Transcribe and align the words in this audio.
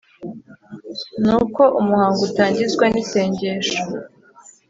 nuko 1.23 1.61
umuhango 1.79 2.19
utangizwa 2.29 2.85
nisengesho 2.93 3.81